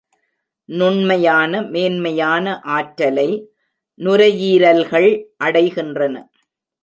[0.69, 3.27] நுண்மையான மேன்மையான ஆற்றலை
[3.99, 5.09] நுரையீரல்கள்
[5.43, 6.15] அடைகின்றன.